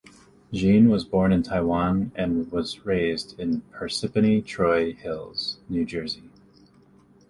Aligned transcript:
Jean 0.51 0.89
was 0.89 1.05
born 1.05 1.31
in 1.31 1.43
Taiwan 1.43 2.11
and 2.15 2.51
was 2.51 2.87
raised 2.87 3.39
in 3.39 3.61
Parsippany-Troy 3.71 4.93
Hills, 4.93 5.59
New 5.69 5.85
Jersey. 5.85 6.31